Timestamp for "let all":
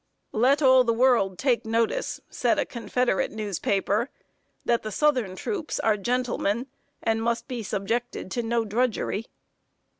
0.33-0.83